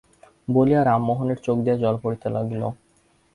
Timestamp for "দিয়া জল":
1.59-1.95